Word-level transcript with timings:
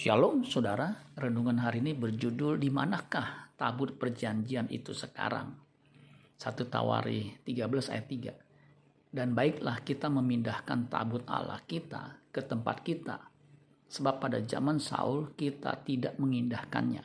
Shalom 0.00 0.48
saudara, 0.48 1.12
renungan 1.12 1.60
hari 1.60 1.84
ini 1.84 1.92
berjudul 1.92 2.56
di 2.56 2.72
manakah 2.72 3.52
tabut 3.60 4.00
perjanjian 4.00 4.64
itu 4.72 4.96
sekarang? 4.96 5.52
1 6.40 6.72
Tawari 6.72 7.36
13 7.44 7.92
ayat 7.92 8.08
3. 8.08 9.12
Dan 9.12 9.36
baiklah 9.36 9.84
kita 9.84 10.08
memindahkan 10.08 10.88
tabut 10.88 11.20
Allah 11.28 11.60
kita 11.68 12.16
ke 12.32 12.40
tempat 12.40 12.80
kita, 12.80 13.28
sebab 13.92 14.24
pada 14.24 14.40
zaman 14.40 14.80
Saul 14.80 15.36
kita 15.36 15.84
tidak 15.84 16.16
mengindahkannya. 16.16 17.04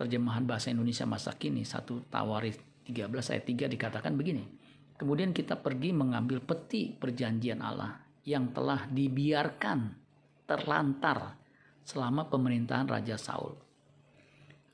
Terjemahan 0.00 0.48
bahasa 0.48 0.72
Indonesia 0.72 1.04
masa 1.04 1.36
kini 1.36 1.68
1 1.68 2.08
Tawari 2.08 2.56
13 2.88 3.04
ayat 3.36 3.44
3 3.68 3.68
dikatakan 3.68 4.16
begini. 4.16 4.48
Kemudian 4.96 5.36
kita 5.36 5.60
pergi 5.60 5.92
mengambil 5.92 6.40
peti 6.40 6.88
perjanjian 6.88 7.60
Allah 7.60 8.00
yang 8.24 8.48
telah 8.56 8.88
dibiarkan 8.88 10.03
terlantar 10.44 11.36
selama 11.84 12.28
pemerintahan 12.28 12.88
Raja 12.88 13.16
Saul. 13.16 13.56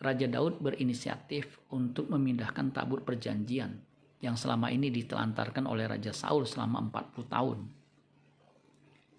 Raja 0.01 0.27
Daud 0.27 0.65
berinisiatif 0.65 1.61
untuk 1.71 2.09
memindahkan 2.09 2.73
tabut 2.73 3.05
perjanjian 3.05 3.77
yang 4.25 4.37
selama 4.37 4.73
ini 4.73 4.89
ditelantarkan 4.89 5.69
oleh 5.69 5.85
Raja 5.87 6.13
Saul 6.13 6.49
selama 6.49 6.89
40 6.89 7.29
tahun. 7.29 7.59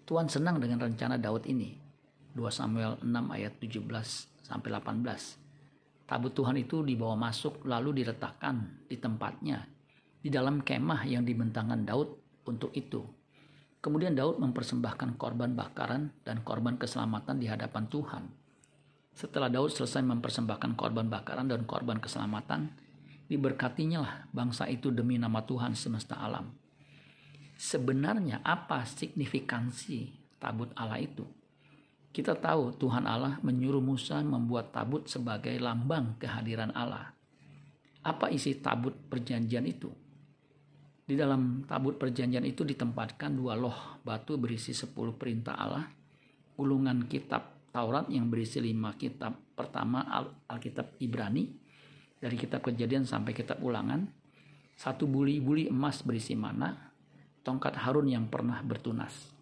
Tuhan 0.02 0.26
senang 0.26 0.58
dengan 0.58 0.82
rencana 0.82 1.16
Daud 1.16 1.46
ini. 1.46 1.78
2 2.32 2.48
Samuel 2.48 2.98
6 3.04 3.06
ayat 3.12 3.54
17 3.60 4.42
sampai 4.42 4.68
18. 4.72 6.08
Tabut 6.08 6.32
Tuhan 6.34 6.56
itu 6.58 6.82
dibawa 6.82 7.14
masuk 7.14 7.62
lalu 7.68 8.02
diletakkan 8.02 8.82
di 8.88 8.96
tempatnya 8.98 9.62
di 10.22 10.30
dalam 10.30 10.62
kemah 10.62 11.02
yang 11.06 11.22
dibentangkan 11.22 11.82
Daud 11.82 12.08
untuk 12.46 12.74
itu. 12.74 13.21
Kemudian 13.82 14.14
Daud 14.14 14.38
mempersembahkan 14.38 15.18
korban 15.18 15.58
bakaran 15.58 16.14
dan 16.22 16.46
korban 16.46 16.78
keselamatan 16.78 17.42
di 17.42 17.50
hadapan 17.50 17.90
Tuhan. 17.90 18.30
Setelah 19.10 19.50
Daud 19.50 19.74
selesai 19.74 20.06
mempersembahkan 20.06 20.78
korban 20.78 21.10
bakaran 21.10 21.50
dan 21.50 21.66
korban 21.66 21.98
keselamatan, 21.98 22.70
diberkatinya 23.26 23.98
lah 23.98 24.14
bangsa 24.30 24.70
itu 24.70 24.94
demi 24.94 25.18
nama 25.18 25.42
Tuhan 25.42 25.74
semesta 25.74 26.14
alam. 26.14 26.54
Sebenarnya 27.58 28.38
apa 28.46 28.86
signifikansi 28.86 30.14
tabut 30.38 30.70
Allah 30.78 31.02
itu? 31.02 31.26
Kita 32.14 32.38
tahu 32.38 32.78
Tuhan 32.78 33.02
Allah 33.02 33.42
menyuruh 33.42 33.82
Musa 33.82 34.22
membuat 34.22 34.70
tabut 34.70 35.10
sebagai 35.10 35.58
lambang 35.58 36.14
kehadiran 36.22 36.70
Allah. 36.70 37.10
Apa 38.06 38.30
isi 38.30 38.62
tabut 38.62 38.94
perjanjian 39.10 39.66
itu? 39.66 39.90
Di 41.12 41.20
dalam 41.20 41.60
tabut 41.68 42.00
perjanjian 42.00 42.40
itu 42.40 42.64
ditempatkan 42.64 43.36
dua 43.36 43.52
loh 43.52 44.00
batu 44.00 44.40
berisi 44.40 44.72
sepuluh 44.72 45.12
perintah 45.12 45.60
Allah, 45.60 45.84
gulungan 46.56 47.04
kitab 47.04 47.68
Taurat 47.68 48.08
yang 48.08 48.32
berisi 48.32 48.64
lima 48.64 48.96
kitab. 48.96 49.36
Pertama 49.52 50.08
Al 50.08 50.32
Alkitab 50.48 50.96
Ibrani, 51.04 51.52
dari 52.16 52.32
kitab 52.40 52.64
kejadian 52.64 53.04
sampai 53.04 53.36
kitab 53.36 53.60
ulangan, 53.60 54.08
satu 54.72 55.04
buli-buli 55.04 55.68
emas 55.68 56.00
berisi 56.00 56.32
mana, 56.32 56.96
tongkat 57.44 57.76
Harun 57.76 58.08
yang 58.08 58.32
pernah 58.32 58.64
bertunas. 58.64 59.36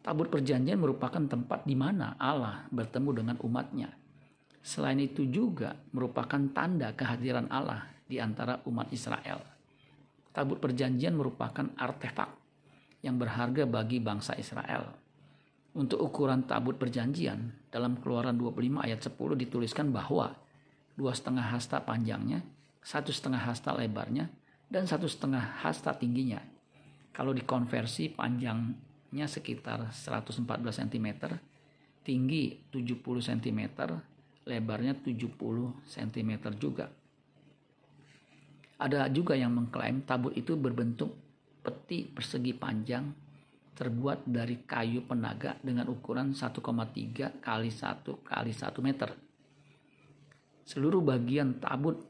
Tabut 0.00 0.32
perjanjian 0.32 0.80
merupakan 0.80 1.28
tempat 1.28 1.68
di 1.68 1.76
mana 1.76 2.16
Allah 2.16 2.64
bertemu 2.72 3.10
dengan 3.12 3.36
umatnya. 3.44 3.92
Selain 4.64 4.96
itu 4.96 5.28
juga 5.28 5.76
merupakan 5.92 6.40
tanda 6.56 6.96
kehadiran 6.96 7.52
Allah 7.52 7.84
di 8.08 8.16
antara 8.16 8.64
umat 8.64 8.88
Israel. 8.88 9.53
Tabut 10.34 10.58
perjanjian 10.58 11.14
merupakan 11.14 11.70
artefak 11.78 12.26
yang 13.06 13.14
berharga 13.14 13.70
bagi 13.70 14.02
bangsa 14.02 14.34
Israel. 14.34 14.90
Untuk 15.78 16.02
ukuran 16.02 16.42
tabut 16.42 16.74
perjanjian, 16.74 17.70
dalam 17.70 17.98
keluaran 18.02 18.34
25 18.34 18.82
ayat 18.82 18.98
10 18.98 19.14
dituliskan 19.46 19.94
bahwa 19.94 20.34
dua 20.98 21.14
setengah 21.14 21.54
hasta 21.54 21.82
panjangnya, 21.82 22.42
satu 22.82 23.14
setengah 23.14 23.42
hasta 23.46 23.74
lebarnya, 23.74 24.26
dan 24.66 24.90
satu 24.90 25.06
setengah 25.06 25.62
hasta 25.62 25.94
tingginya. 25.94 26.42
Kalau 27.14 27.30
dikonversi 27.30 28.10
panjangnya 28.10 29.26
sekitar 29.30 29.94
114 29.94 30.42
cm, 30.82 31.38
tinggi 32.02 32.58
70 32.74 32.98
cm, 33.22 33.60
lebarnya 34.50 34.94
70 34.98 35.30
cm 35.86 36.32
juga. 36.58 36.90
Ada 38.74 39.06
juga 39.10 39.38
yang 39.38 39.54
mengklaim 39.54 40.02
tabut 40.02 40.34
itu 40.34 40.58
berbentuk 40.58 41.14
peti 41.62 42.04
persegi 42.10 42.52
panjang 42.52 43.06
terbuat 43.74 44.26
dari 44.26 44.62
kayu 44.62 45.02
penaga 45.06 45.58
dengan 45.62 45.90
ukuran 45.90 46.30
1,3 46.34 47.42
kali 47.42 47.70
1 47.70 48.26
kali 48.26 48.52
1 48.54 48.86
meter. 48.86 49.10
Seluruh 50.64 51.02
bagian 51.02 51.58
tabut 51.58 52.02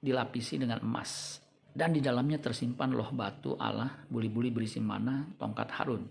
dilapisi 0.00 0.60
dengan 0.60 0.80
emas 0.84 1.40
dan 1.76 1.92
di 1.92 2.00
dalamnya 2.00 2.40
tersimpan 2.40 2.92
loh 2.96 3.12
batu 3.12 3.52
Allah, 3.60 4.08
buli-buli 4.08 4.48
berisi 4.48 4.80
mana, 4.80 5.28
tongkat 5.36 5.68
Harun. 5.76 6.08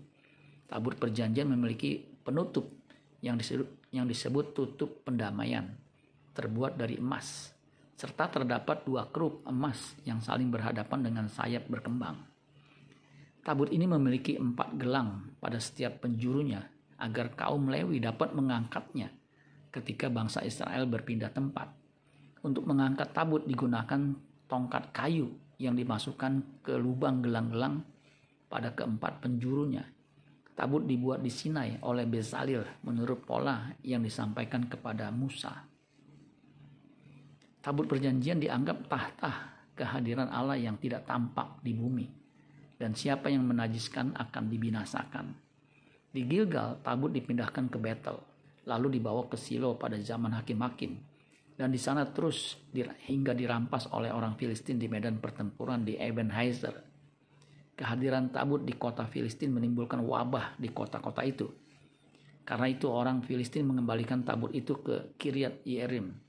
Tabut 0.70 0.94
perjanjian 0.94 1.50
memiliki 1.50 2.02
penutup 2.22 2.70
yang 3.22 3.34
disebut, 3.34 3.90
yang 3.90 4.06
disebut 4.06 4.54
tutup 4.54 5.02
pendamaian 5.02 5.66
terbuat 6.34 6.78
dari 6.78 7.02
emas 7.02 7.55
serta 7.96 8.28
terdapat 8.28 8.84
dua 8.84 9.08
kerup 9.08 9.40
emas 9.48 9.96
yang 10.04 10.20
saling 10.20 10.52
berhadapan 10.52 11.00
dengan 11.00 11.26
sayap 11.32 11.64
berkembang. 11.72 12.20
Tabut 13.40 13.72
ini 13.72 13.88
memiliki 13.88 14.36
empat 14.36 14.76
gelang 14.76 15.32
pada 15.40 15.56
setiap 15.56 16.04
penjurunya 16.04 16.60
agar 17.00 17.32
kaum 17.32 17.72
Lewi 17.72 17.96
dapat 18.04 18.36
mengangkatnya 18.36 19.08
ketika 19.72 20.12
bangsa 20.12 20.44
Israel 20.44 20.84
berpindah 20.84 21.32
tempat. 21.32 21.72
Untuk 22.44 22.68
mengangkat 22.68 23.16
tabut 23.16 23.42
digunakan 23.48 24.12
tongkat 24.46 24.92
kayu 24.92 25.32
yang 25.56 25.72
dimasukkan 25.72 26.62
ke 26.62 26.76
lubang 26.76 27.24
gelang-gelang 27.24 27.80
pada 28.46 28.76
keempat 28.76 29.24
penjurunya. 29.24 29.82
Tabut 30.56 30.84
dibuat 30.88 31.20
di 31.20 31.28
Sinai 31.32 31.76
oleh 31.84 32.08
Bezalel 32.08 32.64
menurut 32.84 33.24
pola 33.24 33.72
yang 33.84 34.00
disampaikan 34.00 34.68
kepada 34.68 35.12
Musa. 35.12 35.75
Tabut 37.66 37.90
perjanjian 37.90 38.38
dianggap 38.38 38.86
tahta 38.86 39.58
kehadiran 39.74 40.30
Allah 40.30 40.54
yang 40.54 40.78
tidak 40.78 41.02
tampak 41.02 41.58
di 41.66 41.74
bumi. 41.74 42.06
Dan 42.78 42.94
siapa 42.94 43.26
yang 43.26 43.42
menajiskan 43.42 44.14
akan 44.14 44.44
dibinasakan. 44.46 45.34
Di 46.14 46.22
Gilgal, 46.30 46.78
tabut 46.86 47.10
dipindahkan 47.10 47.66
ke 47.66 47.74
Betel, 47.82 48.22
lalu 48.70 49.02
dibawa 49.02 49.26
ke 49.26 49.34
Silo 49.34 49.74
pada 49.74 49.98
zaman 49.98 50.38
hakim-hakim. 50.38 50.94
Dan 51.58 51.74
di 51.74 51.80
sana 51.82 52.06
terus 52.06 52.54
hingga 53.10 53.34
dirampas 53.34 53.90
oleh 53.90 54.14
orang 54.14 54.38
Filistin 54.38 54.78
di 54.78 54.86
medan 54.86 55.18
pertempuran 55.18 55.82
di 55.82 55.98
Ebenezer. 55.98 56.86
Kehadiran 57.74 58.30
tabut 58.30 58.62
di 58.62 58.78
kota 58.78 59.10
Filistin 59.10 59.50
menimbulkan 59.50 60.06
wabah 60.06 60.54
di 60.54 60.70
kota-kota 60.70 61.26
itu. 61.26 61.50
Karena 62.46 62.70
itu 62.70 62.86
orang 62.86 63.26
Filistin 63.26 63.66
mengembalikan 63.66 64.22
tabut 64.22 64.54
itu 64.54 64.78
ke 64.86 65.18
Kiryat 65.18 65.66
Yerim 65.66 66.25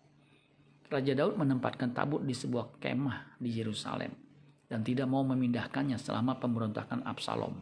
Raja 0.87 1.13
Daud 1.19 1.35
menempatkan 1.35 1.91
tabut 1.91 2.23
di 2.23 2.31
sebuah 2.31 2.79
kemah 2.79 3.35
di 3.43 3.51
Yerusalem 3.59 4.15
dan 4.71 4.87
tidak 4.87 5.11
mau 5.11 5.19
memindahkannya 5.27 5.99
selama 5.99 6.39
pemberontakan 6.39 7.03
Absalom. 7.03 7.59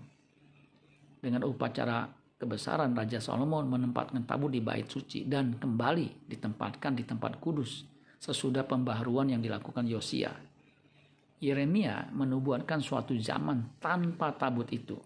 Dengan 1.17 1.41
upacara 1.49 2.05
kebesaran 2.37 2.93
Raja 2.93 3.17
Solomon 3.17 3.65
menempatkan 3.65 4.29
tabut 4.29 4.53
di 4.53 4.61
bait 4.61 4.85
suci 4.85 5.25
dan 5.25 5.57
kembali 5.57 6.29
ditempatkan 6.29 6.93
di 6.93 7.01
tempat 7.01 7.41
kudus 7.41 7.89
sesudah 8.21 8.61
pembaharuan 8.61 9.33
yang 9.33 9.41
dilakukan 9.41 9.89
Yosia. 9.89 10.29
Yeremia 11.41 12.13
menubuatkan 12.13 12.77
suatu 12.77 13.17
zaman 13.17 13.81
tanpa 13.81 14.37
tabut 14.37 14.69
itu. 14.69 15.01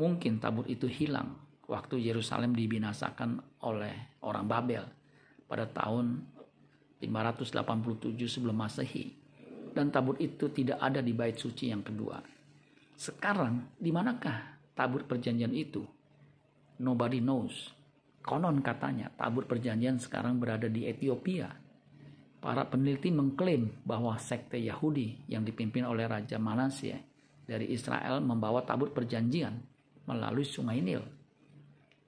Mungkin 0.00 0.40
tabut 0.40 0.64
itu 0.64 0.88
hilang 0.88 1.36
waktu 1.68 2.00
Yerusalem 2.00 2.56
dibinasakan 2.56 3.60
oleh 3.68 4.16
orang 4.24 4.48
Babel 4.48 4.84
pada 5.44 5.68
tahun 5.68 6.37
587 7.00 8.14
sebelum 8.26 8.56
Masehi 8.58 9.28
dan 9.78 9.94
tabut 9.94 10.18
itu 10.18 10.50
tidak 10.50 10.82
ada 10.82 10.98
di 10.98 11.14
bait 11.14 11.38
suci 11.38 11.70
yang 11.70 11.86
kedua. 11.86 12.18
Sekarang 12.98 13.78
di 13.78 13.94
manakah 13.94 14.58
tabut 14.74 15.06
perjanjian 15.06 15.54
itu? 15.54 15.86
Nobody 16.82 17.22
knows. 17.22 17.70
Konon 18.18 18.58
katanya 18.58 19.14
tabut 19.14 19.46
perjanjian 19.46 20.02
sekarang 20.02 20.42
berada 20.42 20.66
di 20.66 20.90
Ethiopia. 20.90 21.46
Para 22.38 22.66
peneliti 22.66 23.10
mengklaim 23.10 23.82
bahwa 23.82 24.14
sekte 24.18 24.58
Yahudi 24.58 25.26
yang 25.30 25.42
dipimpin 25.42 25.82
oleh 25.86 26.06
Raja 26.06 26.38
Manasye 26.38 27.02
dari 27.46 27.70
Israel 27.70 28.22
membawa 28.22 28.62
tabut 28.62 28.94
perjanjian 28.94 29.58
melalui 30.06 30.46
Sungai 30.46 30.82
Nil. 30.82 31.02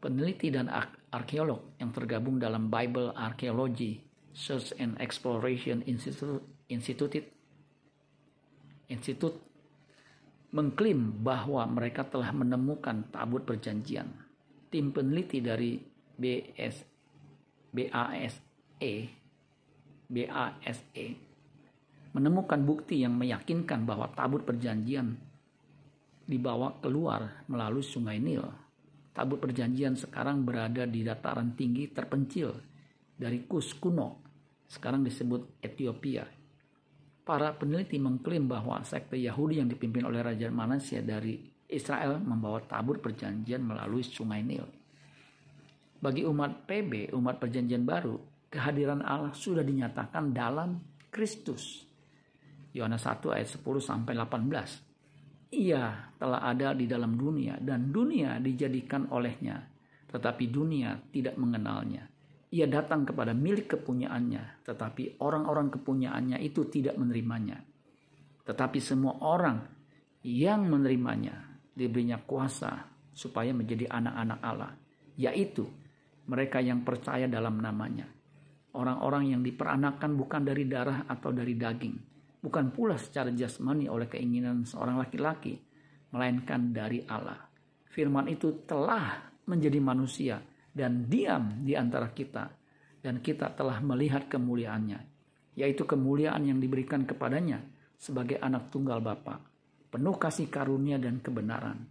Peneliti 0.03 0.51
dan 0.51 0.71
arkeolog 1.11 1.79
yang 1.79 1.91
tergabung 1.95 2.39
dalam 2.39 2.67
Bible 2.67 3.15
Archaeology 3.15 4.10
Search 4.31 4.73
and 4.79 4.95
Exploration 5.03 5.83
Institute, 5.87 7.27
Institute, 8.87 9.39
mengklaim 10.51 11.23
bahwa 11.23 11.67
mereka 11.67 12.07
telah 12.07 12.31
menemukan 12.35 13.07
tabut 13.11 13.43
perjanjian. 13.47 14.11
tim 14.71 14.95
peneliti 14.95 15.43
dari 15.43 15.83
BS 16.15 16.87
BASE 17.75 18.39
BASE 20.07 21.07
menemukan 22.15 22.63
bukti 22.63 23.03
yang 23.03 23.19
meyakinkan 23.19 23.83
bahwa 23.83 24.11
tabut 24.15 24.47
perjanjian 24.47 25.19
dibawa 26.27 26.79
keluar 26.79 27.47
melalui 27.51 27.83
sungai 27.83 28.23
Nil. 28.23 28.47
Tabut 29.11 29.43
perjanjian 29.43 29.99
sekarang 29.99 30.47
berada 30.47 30.87
di 30.87 31.03
dataran 31.03 31.59
tinggi 31.59 31.91
terpencil 31.91 32.70
dari 33.21 33.45
Kus 33.45 33.77
kuno, 33.77 34.25
sekarang 34.65 35.05
disebut 35.05 35.61
Ethiopia. 35.61 36.25
Para 37.21 37.53
peneliti 37.53 38.01
mengklaim 38.01 38.49
bahwa 38.49 38.81
sekte 38.81 39.21
Yahudi 39.21 39.61
yang 39.61 39.69
dipimpin 39.69 40.09
oleh 40.09 40.25
Raja 40.25 40.49
Manasya 40.49 41.05
dari 41.05 41.37
Israel 41.69 42.17
membawa 42.17 42.65
tabut 42.65 42.99
perjanjian 42.99 43.61
melalui 43.61 44.01
sungai 44.01 44.41
Nil. 44.41 44.65
Bagi 46.01 46.25
umat 46.25 46.65
PB, 46.65 47.13
umat 47.13 47.37
perjanjian 47.37 47.85
baru, 47.85 48.17
kehadiran 48.49 49.05
Allah 49.05 49.37
sudah 49.37 49.61
dinyatakan 49.61 50.33
dalam 50.33 50.81
Kristus. 51.13 51.85
Yohanes 52.73 53.05
1 53.05 53.37
ayat 53.37 53.53
10 53.53 53.63
sampai 53.85 54.17
18. 54.17 55.55
Ia 55.61 56.15
telah 56.17 56.41
ada 56.41 56.73
di 56.73 56.89
dalam 56.89 57.21
dunia 57.21 57.61
dan 57.61 57.93
dunia 57.93 58.41
dijadikan 58.41 59.13
olehnya, 59.13 59.61
tetapi 60.09 60.49
dunia 60.49 60.97
tidak 61.13 61.37
mengenalnya. 61.37 62.07
Ia 62.51 62.67
datang 62.67 63.07
kepada 63.07 63.31
milik 63.31 63.79
kepunyaannya, 63.79 64.67
tetapi 64.67 65.23
orang-orang 65.23 65.71
kepunyaannya 65.71 66.43
itu 66.43 66.67
tidak 66.67 66.99
menerimanya. 66.99 67.63
Tetapi 68.43 68.79
semua 68.83 69.23
orang 69.23 69.63
yang 70.27 70.67
menerimanya 70.67 71.63
diberinya 71.71 72.19
kuasa 72.19 72.91
supaya 73.15 73.55
menjadi 73.55 73.87
anak-anak 73.87 74.41
Allah, 74.43 74.73
yaitu 75.15 75.63
mereka 76.27 76.59
yang 76.59 76.83
percaya 76.83 77.31
dalam 77.31 77.63
namanya 77.63 78.11
Orang-orang 78.71 79.35
yang 79.35 79.43
diperanakan 79.43 80.15
bukan 80.15 80.47
dari 80.47 80.63
darah 80.71 81.03
atau 81.11 81.35
dari 81.35 81.59
daging, 81.59 81.97
bukan 82.39 82.71
pula 82.71 82.95
secara 82.95 83.35
jasmani 83.35 83.91
oleh 83.91 84.07
keinginan 84.07 84.63
seorang 84.63 84.95
laki-laki, 85.03 85.59
melainkan 86.15 86.71
dari 86.71 87.03
Allah. 87.11 87.51
Firman 87.91 88.31
itu 88.31 88.63
telah 88.63 89.27
menjadi 89.51 89.83
manusia 89.83 90.39
dan 90.71 91.11
diam 91.11 91.63
di 91.63 91.75
antara 91.75 92.11
kita, 92.15 92.51
dan 93.01 93.19
kita 93.25 93.53
telah 93.57 93.81
melihat 93.83 94.29
kemuliaannya, 94.29 95.01
yaitu 95.57 95.89
kemuliaan 95.89 96.47
yang 96.47 96.59
diberikan 96.61 97.05
kepadanya 97.09 97.65
sebagai 97.97 98.41
anak 98.41 98.73
tunggal 98.73 99.01
Bapa, 99.03 99.41
penuh 99.91 100.17
kasih 100.17 100.49
karunia 100.49 100.97
dan 100.97 101.19
kebenaran. 101.21 101.85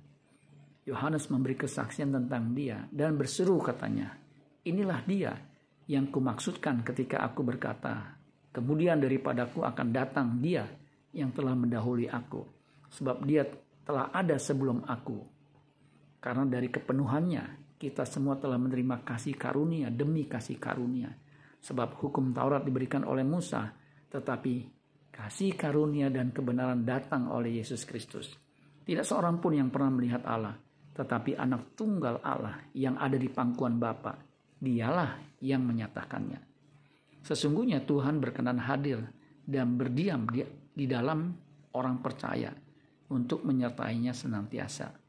Yohanes 0.89 1.29
memberi 1.29 1.53
kesaksian 1.53 2.09
tentang 2.09 2.57
dia 2.57 2.87
dan 2.89 3.13
berseru 3.13 3.61
katanya, 3.61 4.17
inilah 4.65 5.05
dia 5.05 5.37
yang 5.85 6.09
kumaksudkan 6.09 6.81
ketika 6.81 7.21
aku 7.21 7.45
berkata, 7.45 8.17
kemudian 8.49 8.97
daripadaku 8.97 9.61
akan 9.61 9.87
datang 9.93 10.41
dia 10.41 10.65
yang 11.13 11.29
telah 11.33 11.53
mendahului 11.53 12.09
aku, 12.09 12.45
sebab 12.89 13.21
dia 13.25 13.45
telah 13.85 14.13
ada 14.13 14.37
sebelum 14.37 14.85
aku. 14.85 15.25
Karena 16.21 16.45
dari 16.45 16.69
kepenuhannya, 16.69 17.68
kita 17.79 18.03
semua 18.03 18.35
telah 18.35 18.59
menerima 18.59 19.07
kasih 19.07 19.39
karunia 19.39 19.87
demi 19.87 20.27
kasih 20.27 20.59
karunia. 20.59 21.07
Sebab 21.63 21.95
hukum 22.03 22.35
Taurat 22.35 22.67
diberikan 22.67 23.07
oleh 23.07 23.23
Musa, 23.23 23.71
tetapi 24.11 24.67
kasih 25.15 25.55
karunia 25.55 26.11
dan 26.11 26.35
kebenaran 26.35 26.83
datang 26.83 27.31
oleh 27.31 27.63
Yesus 27.63 27.87
Kristus. 27.87 28.35
Tidak 28.83 29.07
seorang 29.07 29.39
pun 29.39 29.55
yang 29.55 29.71
pernah 29.71 29.95
melihat 29.95 30.27
Allah, 30.27 30.59
tetapi 30.91 31.39
anak 31.39 31.79
tunggal 31.79 32.19
Allah 32.19 32.59
yang 32.75 32.99
ada 32.99 33.15
di 33.15 33.31
pangkuan 33.31 33.79
Bapa 33.79 34.19
dialah 34.59 35.39
yang 35.39 35.63
menyatakannya. 35.63 36.43
Sesungguhnya 37.23 37.83
Tuhan 37.87 38.19
berkenan 38.19 38.59
hadir 38.59 38.99
dan 39.47 39.79
berdiam 39.79 40.27
di, 40.27 40.43
di 40.75 40.83
dalam 40.83 41.31
orang 41.75 42.03
percaya 42.03 42.51
untuk 43.11 43.47
menyertainya 43.47 44.11
senantiasa. 44.11 45.08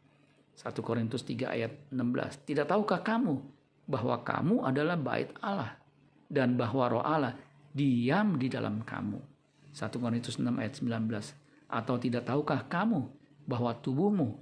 1 0.57 0.75
Korintus 0.81 1.23
3 1.25 1.51
ayat 1.51 1.73
16. 1.93 2.47
Tidak 2.49 2.67
tahukah 2.67 3.01
kamu 3.01 3.39
bahwa 3.87 4.17
kamu 4.23 4.67
adalah 4.67 4.97
bait 4.99 5.31
Allah 5.43 5.77
dan 6.31 6.55
bahwa 6.55 6.85
roh 6.89 7.05
Allah 7.05 7.35
diam 7.75 8.39
di 8.39 8.51
dalam 8.51 8.83
kamu. 8.83 9.19
1 9.73 10.03
Korintus 10.03 10.37
6 10.37 10.47
ayat 10.61 10.75
19. 10.79 11.71
Atau 11.71 11.97
tidak 12.03 12.27
tahukah 12.27 12.67
kamu 12.67 13.07
bahwa 13.47 13.71
tubuhmu 13.79 14.35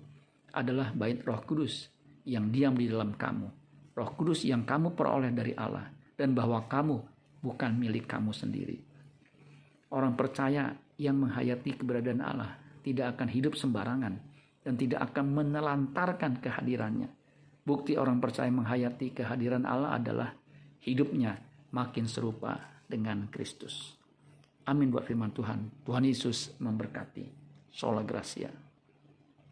adalah 0.52 0.90
bait 0.96 1.20
roh 1.24 1.40
kudus 1.44 1.92
yang 2.24 2.48
diam 2.48 2.76
di 2.76 2.88
dalam 2.88 3.12
kamu 3.16 3.58
Roh 3.98 4.14
Kudus 4.14 4.46
yang 4.46 4.62
kamu 4.62 4.94
peroleh 4.94 5.34
dari 5.34 5.50
Allah 5.58 5.90
dan 6.14 6.30
bahwa 6.30 6.62
kamu 6.70 7.02
bukan 7.42 7.74
milik 7.74 8.06
kamu 8.06 8.30
sendiri. 8.30 8.78
Orang 9.90 10.14
percaya 10.14 10.70
yang 10.94 11.18
menghayati 11.18 11.82
keberadaan 11.82 12.22
Allah 12.22 12.54
tidak 12.86 13.18
akan 13.18 13.26
hidup 13.26 13.58
sembarangan 13.58 14.14
dan 14.68 14.76
tidak 14.76 15.00
akan 15.00 15.32
menelantarkan 15.32 16.44
kehadirannya. 16.44 17.08
Bukti 17.64 17.96
orang 17.96 18.20
percaya 18.20 18.52
menghayati 18.52 19.16
kehadiran 19.16 19.64
Allah 19.64 19.96
adalah 19.96 20.28
hidupnya 20.84 21.40
makin 21.72 22.04
serupa 22.04 22.84
dengan 22.84 23.32
Kristus. 23.32 23.96
Amin 24.68 24.92
buat 24.92 25.08
firman 25.08 25.32
Tuhan. 25.32 25.88
Tuhan 25.88 26.04
Yesus 26.04 26.52
memberkati. 26.60 27.24
Sola 27.72 28.04
Gracia. 28.04 28.67